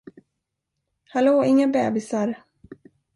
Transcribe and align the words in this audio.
Hallå, 1.13 1.33
inga 1.49 1.67
bebisar! 1.67 2.33